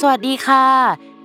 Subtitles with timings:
[0.00, 0.64] สวัสดีค่ะ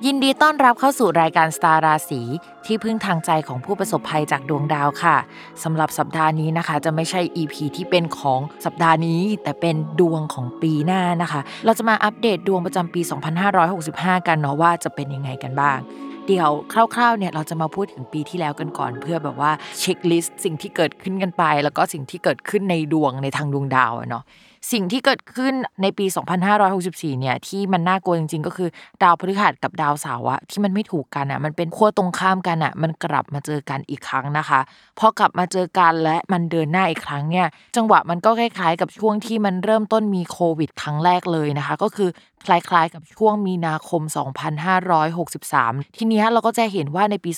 [0.06, 2.22] ยินดีต้อนรับเข้าสู่รายการสตาร์ราศี
[2.66, 5.18] ที่พึ่งทางใจของผู้ประสบภัยจากดวงดาวค่ะ
[5.64, 13.02] สำหรับสัปดาห์นี้นะคะ จะไม่ใช่ EP ที่เป็นของสัปดาห์นี้ แต่เป็นดวงของปีหน้านะคะ เราจะมาอัปเดตดวงประจำปี
[13.66, 15.78] 2565 กันเนาะว่าจะเป็นยังไงกันบ้าง
[16.28, 24.24] เดี๋ยวคร่าวๆเนี่ยเราจะมาพูดถึงปีที่แล้วกันก่อน เพื่อแบบว่าเช็คลิสต์สิ่งที่เกิดขึ้นกันไป แล้วก็สิ่งที่เกิดขึ้นในดวงในทางดวงดาวเนาะ
[24.72, 26.06] สิ่งที่เกิดขึ้นในปี
[26.64, 28.70] 2564 เนี่ยที่มันน่ากลัวจริงๆ ก็คือ
[29.04, 34.60] ดาวพฤหัสกับดาวเสาร์อะที่มันไม่ถูกกันอะมันเป็นขั้วตรงข้ามกันอะมันกลับมาเจอกันอีกครั้งนะคะ
[35.00, 42.10] พอกลับมาเจอกันและมันเดินหน้าอีกครั้งเนี่ยจังหวะมันก็คล้ายๆ กับช่วงที่มันเริ่มต้นมีโควิด ครั้งแรกเลยนะคะ ก็คือ
[42.46, 44.02] คล้ายๆ กับช่วงมีนาคม
[45.20, 47.32] 2563 ทีนี้เราก็จะเห็นว่าในปี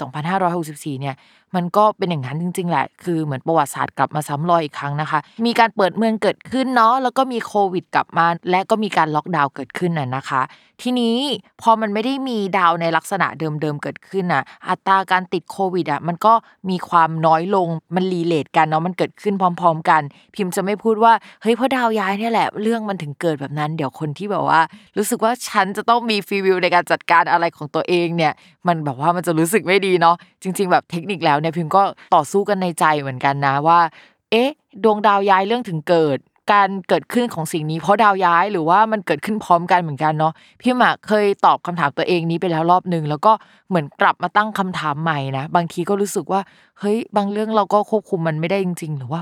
[0.47, 1.15] 2564 เนี่ย
[1.55, 10.41] มันก็เป็นอย่างนั้นจริง ๆ แหละ คือเหมือนประวัติศาสตร์กลับมาซ้ำรอยอีกครั้งนะคะ มีการเปิดเมืองเกิดขึ้นเนาะ แล้วก็มีโควิดกลับมา และก็มีการล็อกดาวน์เกิดขึ้นน่ะนะคะ
[10.81, 11.17] ทีนี้
[11.61, 16.33] พอมันไม่ได้มีดาวในลักษณะเดิมๆเกิดขึ้นอะ อัตราการติดโควิดอะมันก็
[16.69, 20.01] มีความน้อยลงมันรีเลทกันเนาะมันเกิดขึ้นพร้อม ๆ กัน
[20.35, 24.61] พิมพ์จะไม่พูดว่าเฮ้ยเพราะดาวย้ายเนี่ยแหละเรื่องมันถึงเกิดแบบนั้น เดี๋ยวคนที่แบบว่า
[24.97, 28.33] รู้สึกว่าฉันจะต้องมีฟีวิลในการจัดการอะไรของตัวเองเนี่ย
[28.67, 31.83] มันแบบว่ามันจะรู้สึกไม่ดีเนาะจริง ๆ แบบเทคนิคแล้วเนี่ยพิมพ์ก็
[32.15, 33.79] ต่อสู้กันในใจเหมือนกันนะว่า
[34.31, 34.49] เอ๊ะ
[34.83, 36.17] ดวงดาวย้ายเรื่องถึงเกิด
[36.51, 43.31] การเกิดขึ้นของสิ่งนี้เพราะดาวย้ายหรือว่ามันเกิดขึ้นพร้อมกันเหมือนกันเนาะพี่หมากเคยตอบคำถามตัวเองนี้ไปแล้วรอบนึง แล้วก็
[43.69, 46.41] เหมือนกลับมาตั้งคำถามใหม่นะบางทีก็รู้สึกว่า
[46.79, 49.21] เฮ้ยบางเรื่องเราก็ควบคุมมันไม่ได้จริง ๆ หรือว่า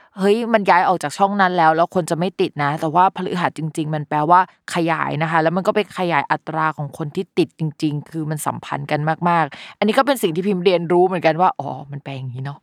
[0.17, 4.39] เฮ้ยมันย้ายออกจากช่องนั้นแล้ว แล้วคนจะไม่ติดนะ แต่ว่าพฤหัสจริง ๆ มันแปลว่า
[4.73, 8.99] ขยายนะคะ แล้วมันก็เป็นขยายอัตราของคนที่ติดจริง ๆ คือมันสัมพันธ์กัน
[9.29, 12.59] มากๆ อันนี้ก็เป็นสิ่งที่พิมพ์เรียนรู้เหมือนกันว่าอ๋อมันแปลอย่างนี้เนาะ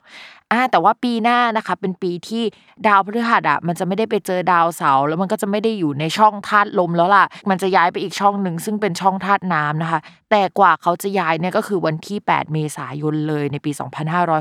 [0.53, 2.43] อ่าแต่ว่าปีหน้านะคะ เป็นปีที่
[2.87, 10.01] ดาวพฤหัสอะมันจะไม่ได้ไปเจอดาวเสาร์แล้วมันก็จะไม่ได้อยู่ในช่องธาตุลมแล้วล่ะ มันจะย้ายไปอีกช่องหนึ่งซึ่งเป็นช่องธาตุน้ำนะคะ
[10.31, 13.71] แต่กว่าเขาจะย้ายเนี่ยก็คือวันที่ 8 เมษายนเลยในปี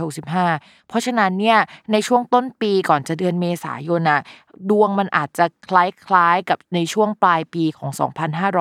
[0.10, 1.58] 2565 เพราะฉะนั้นเนี่ย
[1.92, 4.22] ในช่วงต้นปีก่อนจะเดือนเมษายนอะ
[4.70, 7.90] ดวงมันอาจจะคล้ายๆกับในช่วงปลายปีของ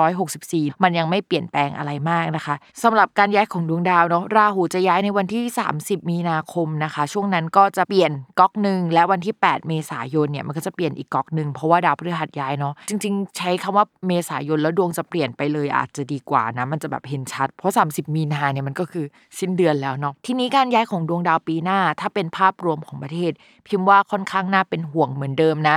[0.06, 5.44] 2564 มันยังไม่เปลี่ยนแปลงอะไรมากนะคะสำหรับการย้ายของดวงดาวเนาะราหูจะย้ายในวันที่
[5.76, 19.04] 30 มีนาคมนะคะ ช่วงนั้นก็จะเปลี่ยนก๊อกหนึ่งและวันที่ 8 เมษายนเนี่ยมันก็จะเปลี่ยนอีกก๊อกหนึ่งเพราะว่าดาวพฤหัสย้ายเนาะจริง ๆ ใช้คำว่าเมษายนแล้วดวงจะเปลี่ยนไปเลยอาจจะดีกว่านะมันจะแบบเห็นชัด เพราะ 30 มีนาเนี่ยมันก็คือ
[19.38, 23.32] สิ้นเดือนแล้วเนาะทีนี้การย้ายของดวงดาวปีหน้า ถ้าเป็นภาพรวมของประเทศ
[23.66, 25.76] พิมพ์ว่าค่อนข้างน่าเป็นห่วงเหมือนเดิมนะ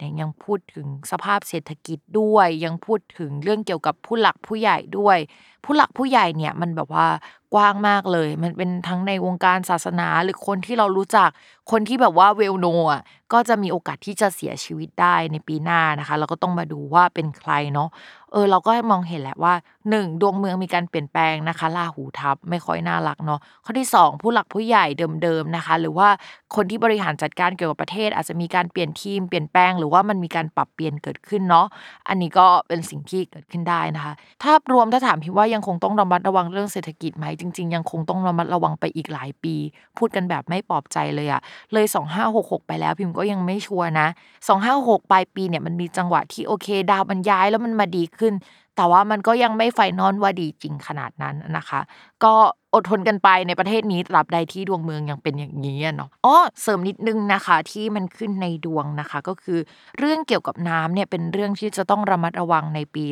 [0.01, 5.17] เนี่ยยังพูดถึงสภาพเศรษฐกิจด้วย ยังพูดถึงเรื่องเกี่ยวกับผู้หลักผู้ใหญ่ด้วย
[5.65, 7.07] ผู้หลักผู้ใหญ่เนี่ยมันแบบว่า
[7.53, 11.29] กว้างมากเลย มันเป็นทั้งในวงการศาสนาหรือคนที่เรารู้จัก
[11.71, 13.01] คนที่แบบว่าเวลโนอะ
[13.33, 17.89] ก็จะมีโอกาสที่จะเสียชีวิตได้ในปีหน้านะคะ เราก็ต้องมาดูว่าเป็นใครเนาะ
[18.33, 19.53] เออเราก็มองเห็นแหละว่า
[19.89, 20.05] 1.
[20.21, 24.85] ดวงเมืองมีการเปลี่ยนแปลงนะคะลาหูทับไม่ค่อยน่ารักเนาะข้อที่ 2 ผู้หลักผู้ใหญ่
[25.23, 26.09] เดิมๆนะคะ หรือว่า
[26.55, 31.67] คนที่บริหารจัดการเกี่ยวกับประเทศ อาจจะมีการเปลี่ยนทีมเปลี่ยนแปลงหรือว่ามันมีการปรับเปลี่ยนเกิดขึ้นเนาะ
[32.09, 34.13] อันนี้ก็เป็นสิ่งที่เกิดขึ้นได้นะคะ
[34.43, 39.55] ถ้ารวมถ้าถามพี่ว่ายังคงต้องระมัดระวังเรื่องเศรษฐกิจไหมจริง ๆ ยังคงต้องระมัดระวังไปอีกหลายปี
[39.97, 41.41] พูดกันแบบไม่ปลอบใจเลยอะ
[41.73, 44.07] เลย 2566 ไปแล้วพิมก็ยังไม่ชัวร์นะ
[44.49, 48.33] 2566ปลายปีเนี่ยมันมีจังหวะที่โอเค ดาวมันย้ายแล้วมันมาดีขึ้น
[48.75, 51.79] แต่ว่ามันก็ยังไม่ไฟนอลว่าดีจริงขนาดนั้นนะคะ
[52.23, 52.33] ก็
[52.73, 59.59] อดทนกันไปในประเทศนี้ตราบใดที่ดวงเมืองยังเป็นอย่างนี้เนาะอ๋อเสริมนิดนึงนะคะที่มันขึ้นในดวงนะคะ ก็คือ
[59.99, 63.05] เรื่องเกี่ยวกับน้ำเนี่ยเป็นเรื่องที่จะต้องระมัดระวังในปี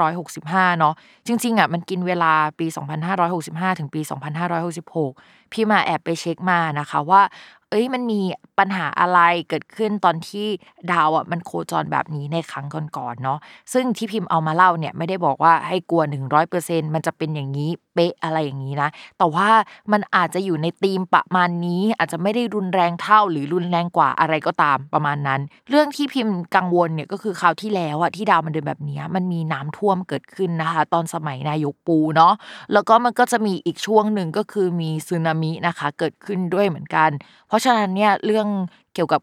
[0.00, 0.94] 2565 เนาะ
[1.26, 2.66] จริงๆอะมันกินเวลาปี
[3.22, 4.00] 2565 ถึงปี
[4.56, 7.22] 2566 พี่มาแอบไปเช็คมานะคะว่า
[7.76, 8.20] เอ้ยมันมี
[8.58, 10.46] ปัญหาอะไรเกิดขึ้นตอนที่
[10.92, 13.38] ดาวอะมันโคจรแบบนี้ในครั้งก่อนๆเนาะ
[13.72, 18.88] ซึ่งที่พิมพ์เอามาเล่าเนี่ยไม่ได้บอกว่าให้กลัว100%มันจะเป็นอย่างนี้ เป๊ะอะไรอย่างนี้นะ
[19.18, 19.48] แต่ว่า
[19.92, 25.40] มันอาจจะอยู่ในธีมประมาณนี้ อาจจะไม่ได้รุนแรงเท่าหรือรุนแรงกว่าอะไรก็ตามประมาณนั้น
[25.70, 32.32] เรื่องที่พิมพ์กังวลเนี่ยก็คือคราวที่แล้วอะที่ดาวมันเดินแบบนี้มันมีน้ำท่วมเกิดขึ้นนะคะ ตอนสมัยนายกปูเนาะ
[32.72, 37.10] แล้วก็มันก็จะมีอีกช่วงหนึ่งก็คือมีสึนามินะคะ เกิดขึ้นด้วยเหมือนกัน
[37.48, 38.48] เพราะฉะนั้นเนี่ยเรื่อง
[38.94, 39.22] เกี่ยวกับ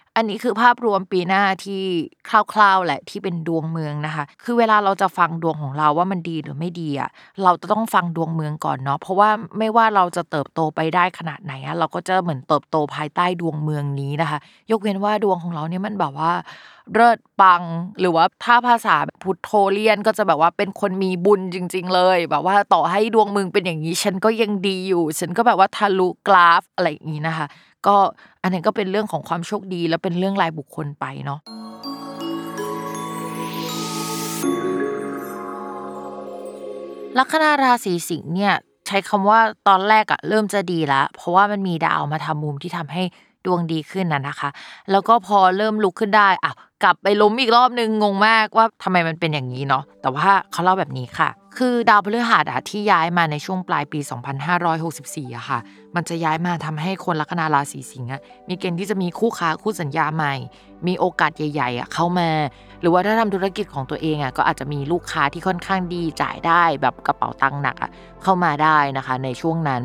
[0.17, 1.83] อันนี้คือภาพรวมปีหน้าที่
[2.29, 7.09] คร่าวๆแหละที่เป็นดวงเมืองนะคะ คือเวลาเราจะฟังดวงของเราว่ามันดีหรือไม่ดีอะ
[7.43, 14.39] เราจะต้องฟังดวงเมืองก่อนเนาะเพราะว่าไม่ว่าเราจะเติบโตไปได้ขนาดไหนอะเราก็จะเหมือนเติบโตภายใต้ดวงเมืองนี้นะคะ
[14.71, 16.31] ยกเว้นว่าดวงของเราเนี่ยมันแบบว่า
[16.93, 17.63] เลิศปัง
[17.99, 27.47] หรือว่าถ้าภาษาพุทโธเลียนก็จะแบบว่าเป็นคนมีบุญจริง ๆ เลย แบบว่าต่อให้ดวงเมืองเป็นอย่างนี้ ฉันก็ยังดีอยู่ ฉันก็แบบว่าทะลุกราฟอะไรอย่างนี้นะคะ
[27.87, 27.97] ก็
[28.43, 31.39] อันนี้ก็เป็นเรื่องของความโชคดี และเป็นเรื่องรายบุคคลไปเนาะ
[37.17, 38.53] ลัคนาราศีสิงห์เนี่ย
[38.87, 43.03] ใช้คำว่าตอนแรกอะเริ่มจะดีแล้วเพราะว่ามันมีดาวมาทำมุมที่ทำให้
[43.45, 44.49] ดวงดีขึ้นน่ะนะคะ
[44.91, 53.99] แล้วก็พอเริ่มลุกขึ้นได้อะกลับไปล้มอีกรอบนึงงงมากว่าทำไมมันเป็นอย่างนี้เนาะแต่ว่าเขาเล่าแบบนี้ค่ะ คือดาวพฤหัสอะที่ย้ายมาในช่วงปลายปี
[54.67, 55.59] 2564อะค่ะ
[55.95, 58.09] มันจะย้ายมาทำให้คนลัคนาราศีสิงห์
[58.47, 60.33] มีเกณฑ์ที่จะมีคู่ค้าคู่สัญญาใหม่
[60.87, 62.29] มีโอกาสใหญ่ๆอะเข้ามา
[62.81, 67.89] หรือว่าถ้าทำธุรกิจของตัวเองอะก็อาจจะมีลูกค้าที่ค่อนข้างดีจ่ายได้แบบกระเป๋าตังค์หนักอะ
[68.23, 69.81] เข้ามาได้นะคะ ในช่วงนั้น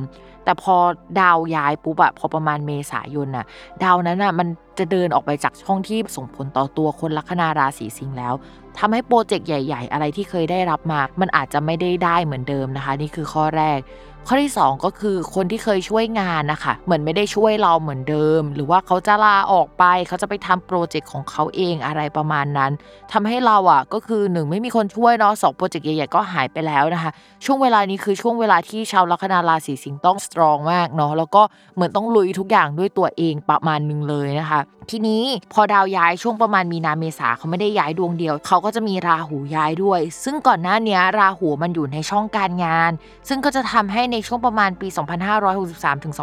[0.47, 0.77] แต่พอ
[1.21, 3.47] ดาวย้ายปุ๊บอะพอประมาณเมษายนน่ะ
[3.85, 4.49] ดาวนั้นน่ะมัน
[4.79, 8.35] จะเดินออกไปจากช่องที่ส่งผลต่อตัวคนลัคนาราศีสิงห์แล้ว
[8.79, 13.79] ทำให้โปรเจกต์ใหญ่ ๆ อะไรที่เคยได้รับมา มันอาจจะไม่ได้ได้เหมือนเดิมนะคะ นี่คือข้อแรก
[14.29, 22.73] ข้อที่ 2 ก็คือคนที่เคยช่วยงานนะคะเหมือนไม่ได้ช่วยเราเหมือนเดิม หรือว่าเขาจะลาออกไปเขาจะไปทำโปรเจกต์ของเขาเองอะไรประมาณนั้น
[23.13, 27.11] ทำให้เราอะก็คือหนึ่งไม่มีคนช่วยเนาะสองโปรเจกต์ใหญ่ๆก็หายไปแล้วนะคะ
[27.45, 31.43] ช่วงเวลานี้คือช่วงเวลาที่ชาวลัคนาราศีสิงห์ต้องสตรองมากเนาะแล้วก็
[31.75, 42.91] เหมือนต้องลุยทุกอย่างด้วยตัวเองประมาณนึงเลยนะคะ ทีนี้พอดาวย้ายช่วงประมาณมีนาเมษาเขาไม่ได้ย้ายดวงเดียว เขาก็จะมีราหูย้ายด้วย ซึ่งก่อนหน้านี้ราหูมันอยู่ในช่องการงาน
[43.29, 44.89] ซึ่งก็จะทำให้ในช่วงประมาณปี
[45.47, 46.15] 2563ถึง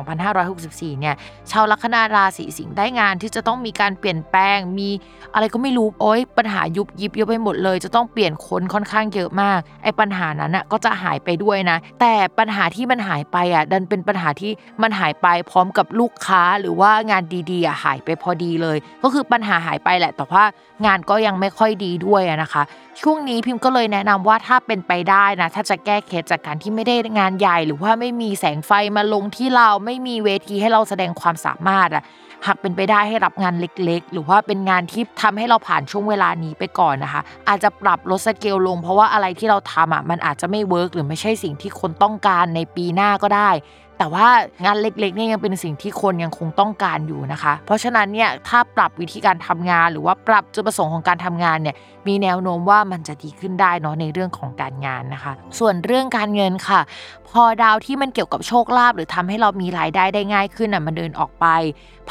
[0.46, 1.16] 2564 เนี่ย
[1.52, 4.90] ชาวลัคนาราศีสิงห์ได้งานที่จะต้องมีการเปลี่ยนแปลง มี
[5.34, 20.44] อะไรก็ไม่รู้ โอ๊ย ปัญหายุบยิบเยอะไปหมดเลย จะต้องเปลี่ยนคนค่อนข้างเยอะมาก ไอ้ปัญหานั้นน่ะก็จะหายไปด้วยนะ แต่ปัญหาที่มันหายไปอะ ดันเป็นปัญหาที่มันหายไปพร้อมกับลูกค้าหรือว่างานดีๆอะหายไปพอดีเลย ก็คือปัญหาหายไปแหละ แต่ว่า
[20.86, 22.64] งานก็ยังไม่ค่อยดีด้วยนะคะ
[23.02, 32.04] ช่วงนี้พิมพ์ก็เลยแนะนำว่าถ้าเป็นไปได้นะ ถ้าจะแก้เคล็ดจากการที่ไม่ได้งานใหญ่หรือว่าไม่มีแสงไฟมาลงที่เราไม่มีเวทีให้เราแสดงความสามารถอะ
[32.48, 43.50] หากเป็นไปได้ให้รับงานเล็กๆ หรือว่าเป็นงานที่ทำให้เราผ่านช่วงเวลานี้ไปก่อนนะคะ อาจจะปรับลดสเกลลง เพราะว่าอะไรที่เราทำอะมันอาจจะไม่ work หรือไม่ใช่สิ่งที่คนต้องการในปีหน้าก็ได้
[43.98, 44.28] แต่ว่า
[44.66, 51.75] งานเล็กๆเนี่ยยังเป็นสิ่งที่คนยังคงต้องการอยู่นะคะ เพราะฉะนั้นเนี่ยถ้าปรับวิธีการทำงาน หรือว่าปรับจุดประสงค์ของการทำงานเนี่ย
[52.08, 56.82] มีแนวโน้มว่ามันจะดีขึ้นได้เนาะในเรื่องของการงานนะคะ ส่วนเรื่องการเงินค่ะ
[57.30, 61.46] พอดาวที่มันเกี่ยวกับโชคลาภหรือทำให้เรามีรายได้ได้ง่ายขึ้นอะมันเดินออกไป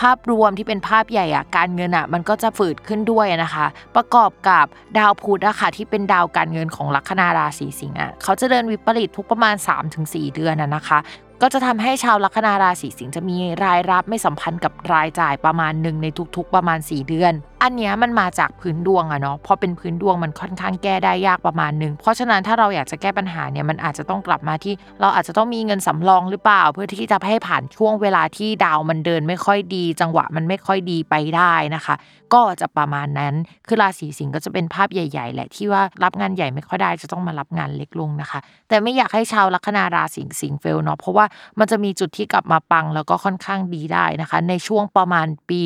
[0.00, 4.66] ภาพรวมที่เป็นภาพใหญ่อะการเงินอะมันก็จะฝืดขึ้นด้วยนะคะ ประกอบกับ
[4.98, 9.54] ดาวพุธอะค่ะที่เป็นดาวการเงินของลัคนาราศีสิงห์อะเขาจะเดินวิปริตทุกประมาณ
[9.94, 11.00] 3-4 เดือนอะนะคะ
[11.42, 16.06] ก็จะทำให้ชาวลัคนาราศีสิงห์จะมีรายรับไม่สัมพันธ์กับรายจ่ายประมาณหนึ่งใน
[16.36, 17.32] ทุกๆประมาณ 4 เดือน
[17.64, 31.94] อันเนี้ยมันมาจากพื้นดวงอะเนาะพอเป็นพื้นดวงมันค่อนข้างแก้ได้ยากประมาณหนึ่งเพราะฉะนั้นถ้าเราอยากจะแก้ปัญหาเนี่ยมันอาจจะต้องกลับมาที่ เราอาจจะต้องมีเงินสำรองหรือเปล่า เพื่อที่จะให้ผ่านช่วงเวลาที่ดาวมันเดินไม่ค่อยดี จังหวะมันไม่ค่อยดีไปได้นะคะ
[32.34, 33.34] ก็จะประมาณนั้น
[33.66, 41.24] คือราศีสิงห์ก็จะเป็นภาพใหญ่ๆแหละที่ว่ารับงานใหญ่ไม่ค่อยได้จะต้องมารับงานเล็กลงนะคะ แต่ไม่อยากให้ชาวลัคนาราศีสิงห์เฟลเนาะเพราะว่า
[41.58, 45.60] มันจะมีจุดที่กลับมาปังแล้วก็ค่อนข้างดีได้นะคะ ในช่วงประมาณปี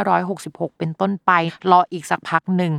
[0.00, 1.30] 2566 เป็นต้นไป
[1.70, 2.72] รออีกสักพักหนึ่ง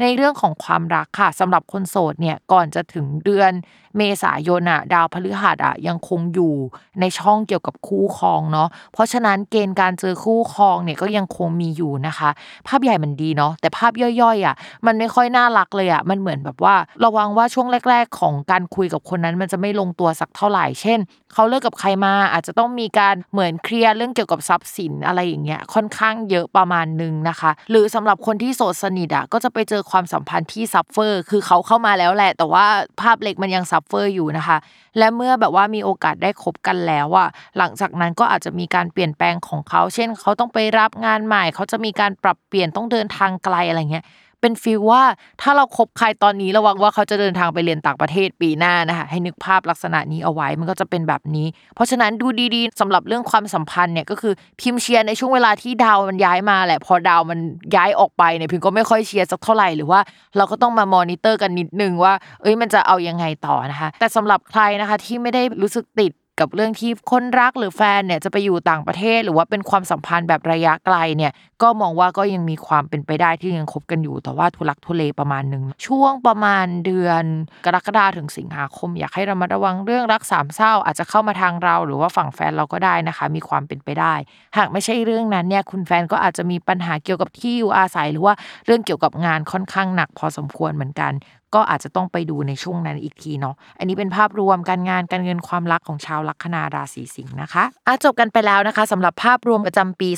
[0.00, 3.52] ในเรื่องของความรักค่ะสำหรับคนโสดเนี่ยก่อนจะถึงเดือน
[3.96, 6.54] เมษายนอะดาวพฤหัสอะยังคงอยู่
[7.00, 12.30] ในช่องเกี่ยวกับคู่ครองเนาะเพราะฉะนั้นเกณฑ์การเจอคู่ครองเนี่ยก็ยังคงมีอยู่นะคะ
[12.68, 14.54] ภาพใหญ่มันดีเนาะแต่ภาพย่อยๆอะ
[14.86, 16.74] มันไม่ค่อยน่ารักเลยอะมันเหมือนแบบว่า
[17.04, 20.98] ระวังว่าช่วงแรก ๆ ของการคุยกับคนนั้นมันจะไม่ลงตัวสักเท่าไหร่เช่น
[21.32, 32.66] เขาเลิกกับใครมาอาจจะต้องมีการเหมือน clear เรื่องเกี่ยวกับทรัพย์สินอะไรอย่างเงี้ยค่อนข้างเยอะประมาณนึงนะคะ หรือสำหรับคนที่โสดสนิทอะก็จะไปเจอความสัมพันธ์ที่ suffer คือเขาเข้ามาแล้วแหละ แต่ว่า
[33.00, 34.58] ภาพเล็กมันยัง suffer อยู่นะคะ
[34.98, 37.28] และเมื่อแบบว่ามีโอกาสได้คบกันแล้วอะ
[37.58, 44.04] หลังจากนั้นก็อาจจะมีการเปลี่ยนแปลงของเขา เช่น เขาต้องไปรับงานใหม่ เขาจะมีการปรับเปลี่ยนต้องเดินทางไกลอะไรเงี้ย
[44.40, 45.02] เป็น feel ว่า
[45.42, 57.38] ถ้าเราคบใครตอนนี้ระวังว่าเขาจะเดินทางไปเรียนต่างประเทศปีหน้านะคะให้นึกภาพลักษณะนี้เอาไว้มันก็จะเป็นแบบนี้ เพราะฉะนั้นดูดีๆสำหรับเรื่องความสัมพันธ์เนี่ยก็คือพิมพ์เชียร์ในช่วงเวลาที่ดาวมันย้ายมาแหละพอดาวมัน
[57.76, 60.00] ย้ายออกไปเนี่ยพิมก็ไม่ค่อยเชียร์สักเท่าไหร่หรือว่า
[60.36, 62.12] เราก็ต้องมามอนิเตอร์กันนิดนึงว่า
[62.42, 77.24] เอ้ยมันจะเอายังไงต่อนะคะ แต่สำหรับใครนะคะที่ไม่ได้รู้สึกติด กับเรื่องที่คนรักหรือแฟนเนี่ยจะไปอยู่ต่างประเทศ หรือว่าเป็นความสัมพันธ์แบบระยะไกลเนี่ยก็มองว่าก็ยังมีความเป็นไปได้ที่ยังคบกันอยู่ แต่ว่าทุลักทุเลประมาณหนึ่งช่วงประมาณเดือน
[77.64, 84.14] กรกฎาถึงสิงหาคม อยากให้ระมัดระวังเรื่องรักสามเศร้า อาจจะเข้ามาทางเรา หรือว่าฝั่งแฟนเราก็ได้นะคะ มีความเป็นไปได้
[84.56, 88.34] หากไม่ใช่เรื่องนั้นเนี่ยคุณแฟนก็อาจจะมีปัญหาเกี่ยวกับที่อยู่อาศัย หรือว่า
[88.66, 91.12] เรื่องเกี่ยวกับงานค่อนข้างหนักพอสมควรเหมือนกัน
[91.54, 100.08] ก็อาจจะต้องไปดูในช่วงนั้นอีกทีเนาะอันนี้เป็นภาพรวมการงานการเงินความรักของชาวลัคนาราศีสิงห์นะคะอะจบกันไปแล้วนะคะสำหรับภาพรวมประจำปี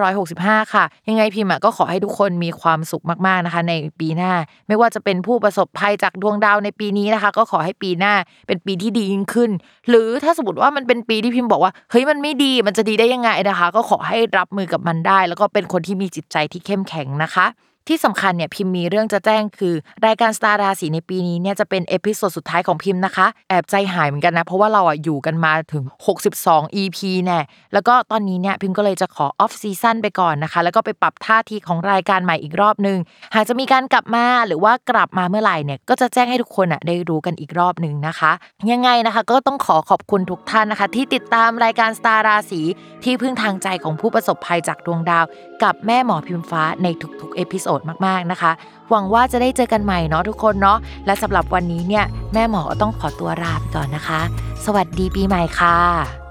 [0.00, 4.32] 2565 ค่ะ ยังไงพิมพ์ก็ขอให้ทุกคนมีความสุขมากๆนะคะ ในปีหน้า
[4.68, 8.14] ไม่ว่าจะเป็นผู้ประสบภัยจากดวงดาวในปีนี้นะคะ ก็ขอให้ปีหน้า
[8.46, 9.50] เป็นปีที่ดียิ่งขึ้น
[9.88, 17.46] หรือถ้าสมมติว่ามันเป็นปีที่พิมพ์บอกว่าเฮ้ยมันไม่ดีมันจะดีได้ยังไงนะคะ ก็ขอให้รับมือกับมันได้ แล้วก็เป็นคนที่มีจิตใจที่เข้มแข็งนะคะ
[17.88, 19.74] ที่สำคัญเนี่ยพิมพ์มีเรื่องจะแจ้งคือ
[20.06, 25.84] รายการสตาร์ราศีในปีนี้เนี่ยจะเป็น episode สุดท้ายของพิมนะคะ แอบใจหายเหมือนกันนะ เพราะว่าเราอะอยู่กันมาถึง
[26.32, 27.40] 62 EP แน่
[27.72, 32.98] แล้วก็ตอนนี้เนี่ยพิมพ์ก็เลยจะขอ off season ไปก่อนนะคะ แล้วก็ไปปรับท่าทีของรายการใหม่อีกรอบนึง
[33.34, 38.32] หากจะมีการกลับมาหรือว่ากลับมาเมื่อไหร่เนี่ยก็จะแจ้งให้ทุกคนอะได้รู้กันอีกรอบนึงนะคะ
[38.70, 42.60] ยังไงนะคะ ก็ต้องขอขอบคุณทุกท่านนะคะ ที่ติดตามรายการสตาร์ราศี
[43.04, 45.24] ที่พึ่งทางใจของผู้ประสบภัยจากดวงดาว
[45.62, 46.88] กับแม่หมอพิมฟ้าใน
[47.20, 47.75] ทุกๆ episode
[48.06, 48.52] มากๆนะคะ
[48.90, 54.20] หวังว่าจะได้เจอกันใหม่เนาะทุกคนเนาะและสำหรับวันนี้เนี่ยแม่หมอต้องขอตัวลาไปก่อนนะคะ
[54.64, 56.25] สวัสดีปีใหม่ค่ะ